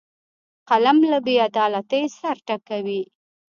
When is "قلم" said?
0.69-0.97